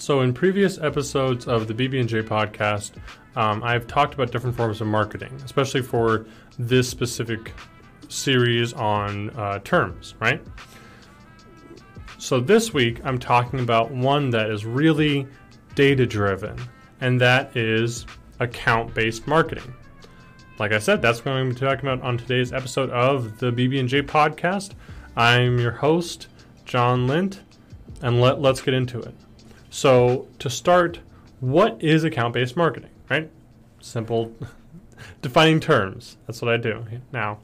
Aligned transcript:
So, 0.00 0.22
in 0.22 0.32
previous 0.32 0.78
episodes 0.78 1.46
of 1.46 1.68
the 1.68 1.74
BB&J 1.74 2.22
podcast, 2.22 2.92
um, 3.36 3.62
I've 3.62 3.86
talked 3.86 4.14
about 4.14 4.32
different 4.32 4.56
forms 4.56 4.80
of 4.80 4.86
marketing, 4.86 5.38
especially 5.44 5.82
for 5.82 6.24
this 6.58 6.88
specific 6.88 7.52
series 8.08 8.72
on 8.72 9.28
uh, 9.36 9.58
terms, 9.58 10.14
right? 10.18 10.42
So, 12.16 12.40
this 12.40 12.72
week 12.72 13.02
I'm 13.04 13.18
talking 13.18 13.60
about 13.60 13.90
one 13.90 14.30
that 14.30 14.48
is 14.48 14.64
really 14.64 15.26
data 15.74 16.06
driven, 16.06 16.56
and 17.02 17.20
that 17.20 17.54
is 17.54 18.06
account 18.38 18.94
based 18.94 19.26
marketing. 19.26 19.74
Like 20.58 20.72
I 20.72 20.78
said, 20.78 21.02
that's 21.02 21.22
what 21.26 21.32
I'm 21.32 21.44
going 21.44 21.54
to 21.54 21.60
be 21.60 21.66
talking 21.66 21.90
about 21.90 22.02
on 22.02 22.16
today's 22.16 22.54
episode 22.54 22.88
of 22.88 23.38
the 23.38 23.52
BB&J 23.52 24.00
podcast. 24.04 24.72
I'm 25.14 25.58
your 25.58 25.72
host, 25.72 26.28
John 26.64 27.06
Lint, 27.06 27.42
and 28.00 28.18
let, 28.18 28.40
let's 28.40 28.62
get 28.62 28.72
into 28.72 28.98
it. 28.98 29.14
So, 29.70 30.26
to 30.40 30.50
start, 30.50 30.98
what 31.38 31.80
is 31.80 32.02
account 32.02 32.34
based 32.34 32.56
marketing, 32.56 32.90
right? 33.08 33.30
Simple 33.80 34.34
defining 35.22 35.60
terms. 35.60 36.16
That's 36.26 36.42
what 36.42 36.52
I 36.52 36.56
do. 36.56 36.84
Now, 37.12 37.38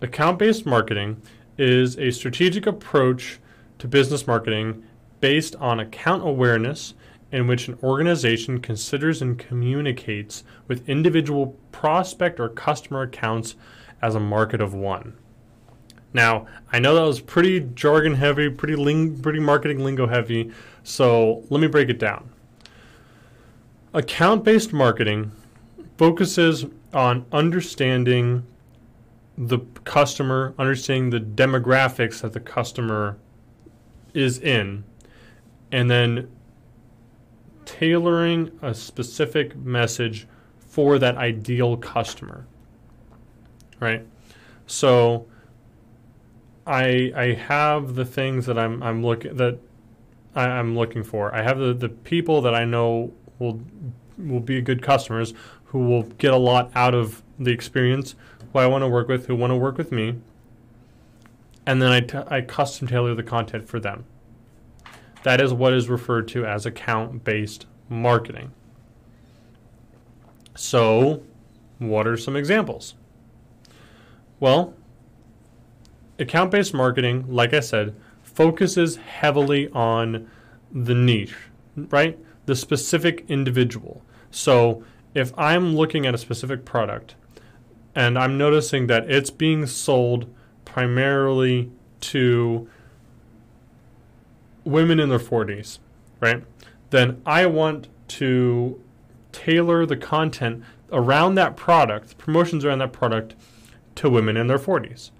account 0.00 0.38
based 0.38 0.64
marketing 0.64 1.20
is 1.58 1.98
a 1.98 2.12
strategic 2.12 2.66
approach 2.66 3.40
to 3.80 3.88
business 3.88 4.28
marketing 4.28 4.84
based 5.20 5.56
on 5.56 5.80
account 5.80 6.26
awareness 6.26 6.94
in 7.32 7.48
which 7.48 7.66
an 7.66 7.78
organization 7.82 8.60
considers 8.60 9.20
and 9.20 9.38
communicates 9.38 10.44
with 10.66 10.88
individual 10.88 11.56
prospect 11.72 12.38
or 12.38 12.48
customer 12.48 13.02
accounts 13.02 13.56
as 14.00 14.14
a 14.14 14.20
market 14.20 14.60
of 14.60 14.72
one. 14.72 15.16
Now, 16.12 16.46
I 16.72 16.78
know 16.78 16.94
that 16.94 17.02
was 17.02 17.20
pretty 17.20 17.60
jargon 17.60 18.14
heavy, 18.14 18.48
pretty 18.48 18.76
ling- 18.76 19.20
pretty 19.20 19.40
marketing 19.40 19.84
lingo 19.84 20.06
heavy, 20.06 20.50
so 20.82 21.44
let 21.50 21.60
me 21.60 21.66
break 21.66 21.88
it 21.88 21.98
down. 21.98 22.30
Account-based 23.92 24.72
marketing 24.72 25.32
focuses 25.96 26.66
on 26.92 27.26
understanding 27.32 28.46
the 29.36 29.58
customer, 29.84 30.54
understanding 30.58 31.10
the 31.10 31.20
demographics 31.20 32.22
that 32.22 32.32
the 32.32 32.40
customer 32.40 33.18
is 34.14 34.38
in, 34.38 34.84
and 35.70 35.90
then 35.90 36.28
tailoring 37.64 38.50
a 38.62 38.74
specific 38.74 39.54
message 39.56 40.26
for 40.58 40.98
that 40.98 41.16
ideal 41.16 41.76
customer. 41.76 42.46
Right? 43.78 44.06
So 44.66 45.26
I 46.68 47.12
I 47.16 47.32
have 47.32 47.94
the 47.94 48.04
things 48.04 48.46
that 48.46 48.58
I'm 48.58 48.82
I'm 48.82 49.02
looking 49.02 49.36
that 49.36 49.58
I, 50.34 50.46
I'm 50.46 50.76
looking 50.76 51.02
for. 51.02 51.34
I 51.34 51.42
have 51.42 51.58
the, 51.58 51.72
the 51.72 51.88
people 51.88 52.42
that 52.42 52.54
I 52.54 52.64
know 52.64 53.12
will 53.38 53.60
will 54.18 54.40
be 54.40 54.60
good 54.60 54.82
customers 54.82 55.32
who 55.66 55.80
will 55.80 56.02
get 56.02 56.32
a 56.32 56.36
lot 56.36 56.70
out 56.74 56.94
of 56.94 57.22
the 57.38 57.50
experience, 57.50 58.14
who 58.52 58.58
I 58.58 58.66
want 58.66 58.82
to 58.82 58.88
work 58.88 59.08
with, 59.08 59.26
who 59.26 59.34
want 59.34 59.50
to 59.50 59.56
work 59.56 59.78
with 59.78 59.92
me, 59.92 60.16
and 61.66 61.80
then 61.82 61.92
I, 61.92 62.00
t- 62.00 62.18
I 62.28 62.40
custom 62.40 62.88
tailor 62.88 63.14
the 63.14 63.22
content 63.22 63.68
for 63.68 63.78
them. 63.78 64.04
That 65.22 65.40
is 65.40 65.52
what 65.52 65.74
is 65.74 65.88
referred 65.88 66.26
to 66.28 66.46
as 66.46 66.64
account 66.64 67.24
based 67.24 67.66
marketing. 67.88 68.52
So, 70.54 71.22
what 71.78 72.06
are 72.06 72.16
some 72.16 72.34
examples? 72.34 72.94
Well, 74.40 74.74
account 76.18 76.50
based 76.50 76.74
marketing, 76.74 77.24
like 77.28 77.54
I 77.54 77.60
said, 77.60 77.94
focuses 78.22 78.96
heavily 78.96 79.68
on 79.70 80.28
the 80.72 80.94
niche, 80.94 81.34
right? 81.76 82.18
The 82.46 82.56
specific 82.56 83.24
individual. 83.28 84.02
So, 84.30 84.84
if 85.14 85.32
I'm 85.38 85.74
looking 85.74 86.06
at 86.06 86.14
a 86.14 86.18
specific 86.18 86.64
product 86.64 87.14
and 87.94 88.18
I'm 88.18 88.36
noticing 88.36 88.86
that 88.88 89.10
it's 89.10 89.30
being 89.30 89.66
sold 89.66 90.32
primarily 90.64 91.70
to 92.00 92.68
women 94.64 95.00
in 95.00 95.08
their 95.08 95.18
40s, 95.18 95.78
right? 96.20 96.44
Then 96.90 97.22
I 97.24 97.46
want 97.46 97.88
to 98.08 98.80
tailor 99.32 99.86
the 99.86 99.96
content 99.96 100.62
around 100.92 101.34
that 101.36 101.56
product, 101.56 102.18
promotions 102.18 102.64
around 102.64 102.78
that 102.78 102.92
product 102.92 103.34
to 103.96 104.10
women 104.10 104.36
in 104.36 104.46
their 104.46 104.58
40s 104.58 105.10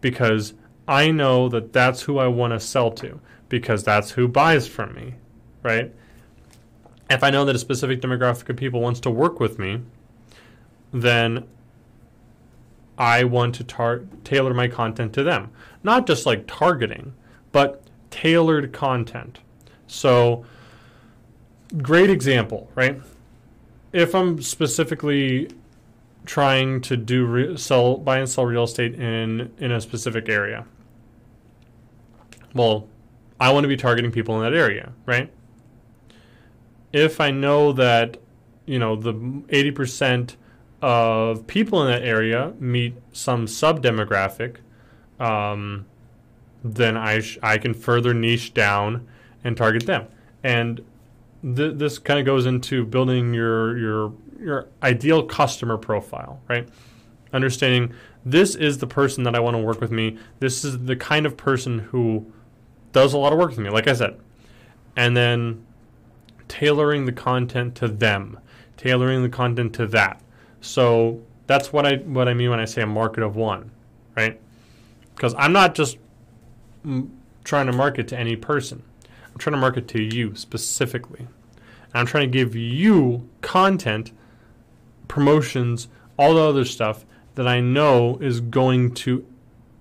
because 0.00 0.54
I 0.88 1.10
know 1.10 1.48
that 1.48 1.72
that's 1.72 2.02
who 2.02 2.18
I 2.18 2.26
want 2.26 2.52
to 2.52 2.60
sell 2.60 2.90
to 2.92 3.20
because 3.48 3.84
that's 3.84 4.12
who 4.12 4.28
buys 4.28 4.66
from 4.66 4.94
me, 4.94 5.14
right? 5.62 5.92
If 7.08 7.22
I 7.22 7.30
know 7.30 7.44
that 7.44 7.56
a 7.56 7.58
specific 7.58 8.00
demographic 8.00 8.48
of 8.48 8.56
people 8.56 8.80
wants 8.80 9.00
to 9.00 9.10
work 9.10 9.40
with 9.40 9.58
me, 9.58 9.82
then 10.92 11.46
I 12.96 13.24
want 13.24 13.54
to 13.56 13.64
tar- 13.64 14.02
tailor 14.24 14.54
my 14.54 14.68
content 14.68 15.12
to 15.14 15.22
them. 15.22 15.50
Not 15.82 16.06
just 16.06 16.26
like 16.26 16.46
targeting, 16.46 17.14
but 17.52 17.82
tailored 18.10 18.72
content. 18.72 19.40
So, 19.86 20.44
great 21.78 22.10
example, 22.10 22.70
right? 22.74 23.00
If 23.92 24.14
I'm 24.14 24.40
specifically 24.42 25.48
trying 26.26 26.80
to 26.82 26.96
do 26.96 27.26
re- 27.26 27.56
sell 27.56 27.96
buy 27.96 28.18
and 28.18 28.28
sell 28.28 28.46
real 28.46 28.64
estate 28.64 28.94
in 28.94 29.52
in 29.58 29.72
a 29.72 29.80
specific 29.80 30.28
area, 30.28 30.66
well, 32.54 32.88
I 33.38 33.52
want 33.52 33.64
to 33.64 33.68
be 33.68 33.76
targeting 33.76 34.10
people 34.10 34.36
in 34.36 34.42
that 34.42 34.56
area, 34.56 34.92
right? 35.06 35.32
If 36.92 37.20
I 37.20 37.30
know 37.30 37.72
that 37.72 38.18
you 38.66 38.78
know 38.78 38.96
the 38.96 39.14
80% 39.14 40.36
of 40.82 41.46
people 41.46 41.82
in 41.82 41.90
that 41.92 42.02
area 42.02 42.52
meet 42.58 42.94
some 43.12 43.46
sub 43.46 43.82
demographic, 43.82 44.56
um, 45.18 45.86
then 46.64 46.96
I 46.96 47.20
sh- 47.20 47.38
I 47.42 47.58
can 47.58 47.74
further 47.74 48.14
niche 48.14 48.54
down 48.54 49.06
and 49.44 49.56
target 49.56 49.86
them. 49.86 50.06
And 50.42 50.82
th- 51.42 51.74
this 51.76 51.98
kind 51.98 52.18
of 52.18 52.26
goes 52.26 52.46
into 52.46 52.84
building 52.84 53.34
your 53.34 53.78
your 53.78 54.12
your 54.40 54.68
ideal 54.82 55.22
customer 55.24 55.76
profile, 55.76 56.40
right? 56.48 56.68
Understanding 57.32 57.94
this 58.24 58.54
is 58.54 58.78
the 58.78 58.86
person 58.86 59.24
that 59.24 59.34
I 59.34 59.40
want 59.40 59.54
to 59.54 59.62
work 59.62 59.80
with 59.80 59.90
me. 59.90 60.18
This 60.40 60.64
is 60.64 60.84
the 60.84 60.96
kind 60.96 61.26
of 61.26 61.36
person 61.36 61.78
who 61.78 62.30
does 62.92 63.12
a 63.12 63.18
lot 63.18 63.32
of 63.32 63.38
work 63.38 63.50
with 63.50 63.58
me, 63.58 63.70
like 63.70 63.88
I 63.88 63.92
said. 63.92 64.18
And 64.96 65.16
then 65.16 65.64
tailoring 66.48 67.06
the 67.06 67.12
content 67.12 67.74
to 67.76 67.88
them, 67.88 68.38
tailoring 68.76 69.22
the 69.22 69.28
content 69.28 69.74
to 69.74 69.86
that. 69.88 70.20
So 70.60 71.22
that's 71.46 71.72
what 71.72 71.86
I 71.86 71.96
what 71.96 72.28
I 72.28 72.34
mean 72.34 72.50
when 72.50 72.60
I 72.60 72.64
say 72.64 72.82
a 72.82 72.86
market 72.86 73.22
of 73.22 73.36
one, 73.36 73.70
right? 74.16 74.40
Because 75.14 75.34
I'm 75.38 75.52
not 75.52 75.74
just 75.74 75.98
m- 76.84 77.16
trying 77.44 77.66
to 77.66 77.72
market 77.72 78.08
to 78.08 78.18
any 78.18 78.36
person. 78.36 78.82
I'm 79.32 79.38
trying 79.38 79.52
to 79.52 79.60
market 79.60 79.88
to 79.88 80.02
you 80.02 80.34
specifically. 80.34 81.20
And 81.20 81.94
I'm 81.94 82.06
trying 82.06 82.30
to 82.30 82.38
give 82.38 82.54
you 82.54 83.28
content, 83.40 84.12
promotions, 85.10 85.88
all 86.16 86.34
the 86.34 86.40
other 86.40 86.64
stuff 86.64 87.04
that 87.34 87.46
I 87.46 87.60
know 87.60 88.16
is 88.18 88.40
going 88.40 88.94
to 88.94 89.26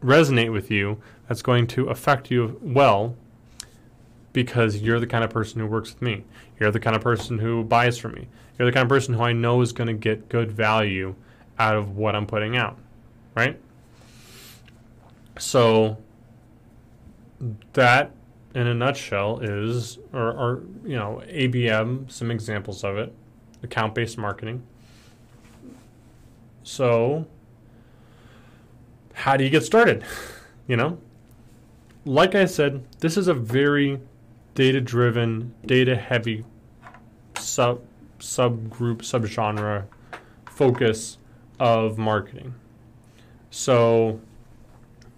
resonate 0.03 0.51
with 0.51 0.71
you, 0.71 0.99
that's 1.27 1.43
going 1.43 1.67
to 1.67 1.87
affect 1.87 2.31
you 2.31 2.59
well 2.63 3.15
because 4.33 4.77
you're 4.77 4.99
the 4.99 5.05
kind 5.05 5.23
of 5.23 5.29
person 5.29 5.61
who 5.61 5.67
works 5.67 5.93
with 5.93 6.01
me. 6.01 6.23
You're 6.59 6.71
the 6.71 6.79
kind 6.79 6.95
of 6.95 7.03
person 7.03 7.37
who 7.37 7.63
buys 7.63 7.97
from 7.99 8.13
me. 8.13 8.27
You're 8.57 8.65
the 8.65 8.71
kind 8.71 8.83
of 8.83 8.89
person 8.89 9.13
who 9.13 9.21
I 9.21 9.33
know 9.33 9.61
is 9.61 9.71
going 9.71 9.87
to 9.87 9.93
get 9.93 10.29
good 10.29 10.51
value 10.51 11.13
out 11.59 11.75
of 11.75 11.95
what 11.95 12.15
I'm 12.15 12.25
putting 12.25 12.57
out, 12.57 12.77
right? 13.35 13.59
So 15.37 15.97
that 17.73 18.11
in 18.55 18.65
a 18.65 18.73
nutshell 18.73 19.39
is 19.41 19.99
or, 20.11 20.31
or 20.31 20.63
you 20.83 20.95
know 20.95 21.21
ABM 21.27 22.11
some 22.11 22.31
examples 22.31 22.83
of 22.83 22.97
it 22.97 23.13
account 23.61 23.93
based 23.93 24.17
marketing 24.17 24.63
so 26.63 27.25
how 29.13 29.35
do 29.35 29.43
you 29.43 29.49
get 29.49 29.63
started 29.63 30.03
you 30.67 30.75
know 30.75 30.97
like 32.05 32.35
I 32.35 32.45
said 32.45 32.83
this 32.99 33.17
is 33.17 33.27
a 33.27 33.33
very 33.33 33.99
data 34.55 34.81
driven 34.81 35.53
data 35.65 35.95
heavy 35.95 36.45
sub 37.37 37.81
subgroup 38.19 38.97
subgenre 38.97 39.85
focus 40.49 41.17
of 41.59 41.97
marketing 41.97 42.53
so 43.49 44.19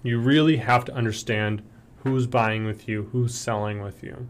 you 0.04 0.20
really 0.20 0.58
have 0.58 0.86
to 0.86 0.94
understand 0.94 1.62
who's 2.04 2.28
buying 2.28 2.66
with 2.66 2.88
you, 2.88 3.10
who's 3.12 3.36
selling 3.36 3.82
with 3.82 4.04
you, 4.04 4.28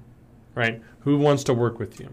right? 0.56 0.82
Who 1.02 1.18
wants 1.18 1.44
to 1.46 1.54
work 1.54 1.80
with 1.80 2.00
you. 2.00 2.10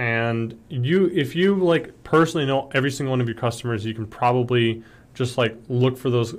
And 0.00 0.58
you 0.70 1.10
if 1.12 1.36
you 1.36 1.56
like 1.56 2.02
personally 2.04 2.46
know 2.46 2.70
every 2.72 2.90
single 2.90 3.10
one 3.10 3.20
of 3.20 3.28
your 3.28 3.36
customers, 3.36 3.84
you 3.84 3.92
can 3.92 4.06
probably 4.06 4.82
just 5.12 5.36
like 5.36 5.54
look 5.68 5.98
for 5.98 6.08
those 6.08 6.34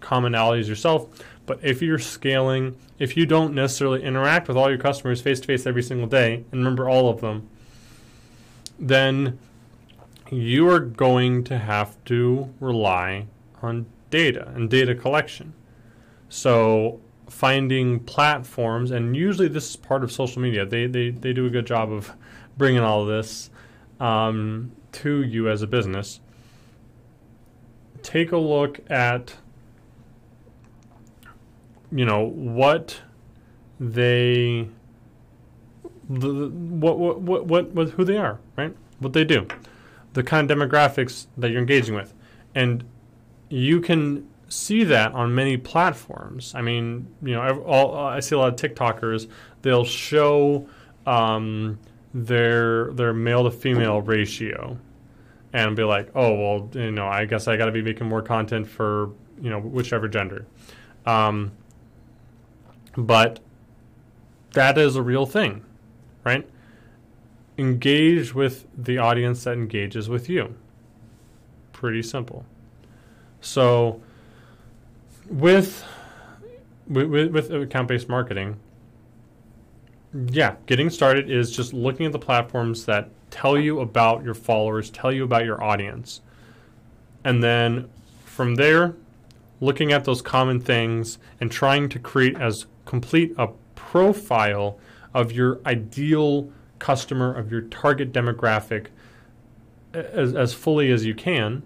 commonalities 0.00 0.68
yourself. 0.68 1.08
But 1.46 1.60
if 1.62 1.80
you're 1.80 1.98
scaling, 1.98 2.76
if 2.98 3.16
you 3.16 3.24
don't 3.24 3.54
necessarily 3.54 4.02
interact 4.02 4.46
with 4.46 4.58
all 4.58 4.68
your 4.68 4.78
customers 4.78 5.22
face 5.22 5.40
to 5.40 5.46
face 5.46 5.64
every 5.64 5.82
single 5.82 6.06
day, 6.06 6.44
and 6.52 6.60
remember 6.60 6.86
all 6.86 7.08
of 7.08 7.22
them, 7.22 7.48
then 8.78 9.38
you 10.30 10.68
are 10.68 10.78
going 10.78 11.44
to 11.44 11.58
have 11.58 11.96
to 12.04 12.52
rely 12.60 13.24
on 13.62 13.86
data 14.10 14.52
and 14.54 14.68
data 14.68 14.94
collection. 14.94 15.54
So 16.28 17.00
finding 17.30 18.00
platforms, 18.00 18.90
and 18.90 19.16
usually 19.16 19.48
this 19.48 19.70
is 19.70 19.76
part 19.76 20.04
of 20.04 20.12
social 20.12 20.42
media. 20.42 20.66
They 20.66 20.86
they, 20.86 21.08
they 21.08 21.32
do 21.32 21.46
a 21.46 21.50
good 21.50 21.66
job 21.66 21.90
of 21.90 22.12
bringing 22.56 22.80
all 22.80 23.04
this 23.04 23.50
um, 24.00 24.72
to 24.92 25.22
you 25.22 25.48
as 25.48 25.62
a 25.62 25.66
business. 25.66 26.20
Take 28.02 28.32
a 28.32 28.36
look 28.36 28.80
at 28.90 29.34
you 31.92 32.04
know 32.04 32.24
what 32.24 33.00
they 33.78 34.68
the, 36.08 36.48
what, 36.48 36.98
what 36.98 37.20
what 37.20 37.46
what 37.46 37.70
what 37.72 37.90
who 37.90 38.04
they 38.04 38.16
are, 38.16 38.38
right? 38.56 38.74
What 38.98 39.12
they 39.12 39.24
do, 39.24 39.46
the 40.12 40.22
kind 40.22 40.50
of 40.50 40.56
demographics 40.56 41.26
that 41.36 41.50
you're 41.50 41.60
engaging 41.60 41.94
with, 41.94 42.12
and 42.54 42.84
you 43.48 43.80
can 43.80 44.28
see 44.48 44.84
that 44.84 45.12
on 45.12 45.34
many 45.34 45.56
platforms. 45.56 46.54
I 46.54 46.62
mean, 46.62 47.06
you 47.22 47.32
know, 47.32 47.62
all, 47.62 47.96
I 47.96 48.20
see 48.20 48.34
a 48.34 48.38
lot 48.38 48.48
of 48.48 48.56
TikTokers. 48.70 49.28
They'll 49.62 49.84
show 49.84 50.68
um, 51.06 51.78
their 52.14 52.92
their 52.92 53.12
male 53.12 53.44
to 53.44 53.50
female 53.50 54.00
ratio, 54.00 54.78
and 55.52 55.76
be 55.76 55.84
like, 55.84 56.10
oh 56.14 56.34
well, 56.34 56.70
you 56.72 56.90
know, 56.90 57.06
I 57.06 57.24
guess 57.24 57.48
I 57.48 57.56
got 57.56 57.66
to 57.66 57.72
be 57.72 57.82
making 57.82 58.08
more 58.08 58.22
content 58.22 58.66
for 58.66 59.10
you 59.40 59.50
know 59.50 59.60
whichever 59.60 60.08
gender. 60.08 60.46
Um, 61.06 61.52
but 62.96 63.40
that 64.52 64.78
is 64.78 64.96
a 64.96 65.02
real 65.02 65.26
thing, 65.26 65.64
right? 66.24 66.48
Engage 67.58 68.34
with 68.34 68.66
the 68.76 68.98
audience 68.98 69.44
that 69.44 69.54
engages 69.54 70.08
with 70.08 70.28
you. 70.28 70.54
Pretty 71.72 72.02
simple. 72.02 72.44
So, 73.40 74.00
with 75.28 75.84
with, 76.86 77.30
with 77.30 77.50
account-based 77.50 78.08
marketing, 78.08 78.58
yeah, 80.14 80.56
getting 80.66 80.90
started 80.90 81.30
is 81.30 81.50
just 81.50 81.72
looking 81.72 82.06
at 82.06 82.12
the 82.12 82.18
platforms 82.18 82.84
that 82.86 83.08
tell 83.30 83.58
you 83.58 83.80
about 83.80 84.22
your 84.22 84.34
followers, 84.34 84.90
tell 84.90 85.12
you 85.12 85.24
about 85.24 85.44
your 85.44 85.62
audience, 85.62 86.20
and 87.24 87.42
then 87.42 87.88
from 88.24 88.56
there, 88.56 88.94
looking 89.60 89.92
at 89.92 90.04
those 90.04 90.20
common 90.20 90.60
things 90.60 91.18
and 91.40 91.50
trying 91.50 91.88
to 91.88 91.98
create 91.98 92.38
as 92.38 92.66
complete 92.84 93.32
a 93.38 93.48
profile 93.74 94.78
of 95.14 95.32
your 95.32 95.60
ideal 95.64 96.50
customer, 96.78 97.32
of 97.32 97.50
your 97.50 97.60
target 97.62 98.12
demographic 98.12 98.88
as, 99.94 100.34
as 100.34 100.52
fully 100.52 100.90
as 100.90 101.04
you 101.04 101.14
can. 101.14 101.62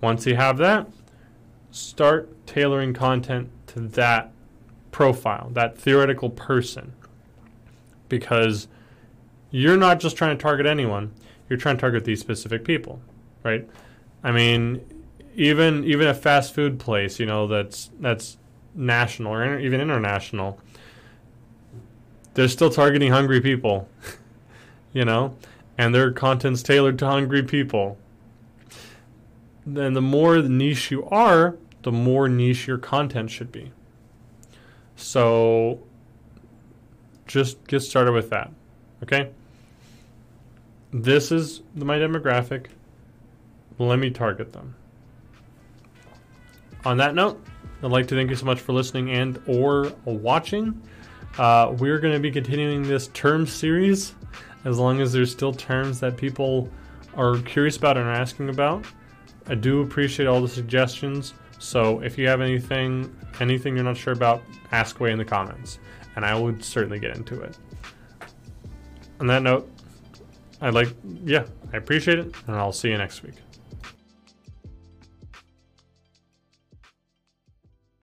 Once 0.00 0.26
you 0.26 0.36
have 0.36 0.58
that, 0.58 0.88
start 1.70 2.46
tailoring 2.46 2.92
content 2.92 3.48
to 3.68 3.80
that 3.80 4.30
profile, 4.90 5.50
that 5.52 5.78
theoretical 5.78 6.30
person. 6.30 6.92
Because 8.08 8.68
you're 9.50 9.76
not 9.76 10.00
just 10.00 10.16
trying 10.16 10.36
to 10.36 10.42
target 10.42 10.66
anyone, 10.66 11.12
you're 11.48 11.58
trying 11.58 11.76
to 11.76 11.80
target 11.80 12.04
these 12.04 12.20
specific 12.20 12.64
people, 12.64 13.00
right? 13.42 13.68
I 14.22 14.32
mean, 14.32 14.84
even 15.34 15.84
even 15.84 16.08
a 16.08 16.14
fast 16.14 16.54
food 16.54 16.78
place, 16.78 17.20
you 17.20 17.26
know, 17.26 17.46
that's 17.46 17.90
that's 18.00 18.38
national 18.74 19.32
or 19.32 19.58
even 19.58 19.80
international, 19.80 20.60
they're 22.34 22.48
still 22.48 22.70
targeting 22.70 23.12
hungry 23.12 23.40
people, 23.40 23.88
you 24.92 25.04
know, 25.04 25.36
and 25.78 25.94
their 25.94 26.10
content's 26.12 26.62
tailored 26.62 26.98
to 26.98 27.06
hungry 27.06 27.42
people. 27.42 27.98
Then 29.64 29.94
the 29.94 30.02
more 30.02 30.40
niche 30.42 30.90
you 30.90 31.04
are, 31.06 31.56
the 31.82 31.92
more 31.92 32.28
niche 32.28 32.66
your 32.66 32.78
content 32.78 33.30
should 33.30 33.50
be. 33.50 33.72
So 34.96 35.80
just 37.26 37.64
get 37.66 37.80
started 37.80 38.12
with 38.12 38.30
that. 38.30 38.50
Okay? 39.02 39.30
This 40.92 41.32
is 41.32 41.62
my 41.74 41.98
demographic. 41.98 42.66
Let 43.78 43.98
me 43.98 44.10
target 44.10 44.52
them. 44.52 44.74
On 46.84 46.96
that 46.98 47.14
note, 47.14 47.44
I'd 47.82 47.90
like 47.90 48.08
to 48.08 48.14
thank 48.14 48.30
you 48.30 48.36
so 48.36 48.46
much 48.46 48.60
for 48.60 48.72
listening 48.72 49.10
and 49.10 49.40
or 49.46 49.92
watching. 50.04 50.80
Uh, 51.36 51.74
we're 51.78 51.98
going 51.98 52.14
to 52.14 52.20
be 52.20 52.30
continuing 52.30 52.82
this 52.82 53.08
term 53.08 53.46
series 53.46 54.14
as 54.64 54.78
long 54.78 55.00
as 55.00 55.12
there's 55.12 55.30
still 55.30 55.52
terms 55.52 56.00
that 56.00 56.16
people 56.16 56.70
are 57.16 57.38
curious 57.38 57.76
about 57.76 57.96
and 57.96 58.06
are 58.06 58.12
asking 58.12 58.48
about. 58.48 58.84
I 59.46 59.54
do 59.54 59.82
appreciate 59.82 60.26
all 60.26 60.40
the 60.40 60.48
suggestions. 60.48 61.34
So 61.58 62.00
if 62.00 62.18
you 62.18 62.28
have 62.28 62.40
anything, 62.40 63.14
anything 63.40 63.74
you're 63.74 63.84
not 63.84 63.96
sure 63.96 64.12
about, 64.12 64.42
ask 64.72 65.00
away 65.00 65.12
in 65.12 65.18
the 65.18 65.24
comments, 65.24 65.78
and 66.14 66.24
I 66.24 66.38
would 66.38 66.64
certainly 66.64 66.98
get 66.98 67.16
into 67.16 67.40
it. 67.40 67.56
On 69.20 69.26
that 69.26 69.42
note, 69.42 69.70
I'd 70.60 70.74
like, 70.74 70.88
yeah, 71.24 71.44
I 71.72 71.76
appreciate 71.76 72.18
it, 72.18 72.34
and 72.46 72.56
I'll 72.56 72.72
see 72.72 72.90
you 72.90 72.98
next 72.98 73.22
week. 73.22 73.34